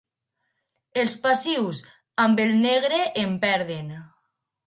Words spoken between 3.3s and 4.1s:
perden.